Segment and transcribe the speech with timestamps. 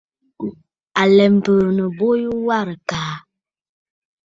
[1.01, 3.13] À lɛ biinə bo yu warə̀ àkàà.